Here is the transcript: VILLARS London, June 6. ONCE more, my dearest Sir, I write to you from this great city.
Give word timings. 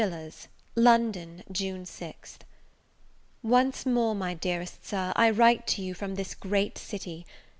VILLARS 0.01 0.47
London, 0.75 1.43
June 1.51 1.85
6. 1.85 2.39
ONCE 3.43 3.85
more, 3.85 4.15
my 4.15 4.33
dearest 4.33 4.83
Sir, 4.83 5.13
I 5.15 5.29
write 5.29 5.67
to 5.67 5.83
you 5.83 5.93
from 5.93 6.15
this 6.15 6.33
great 6.33 6.79
city. 6.79 7.23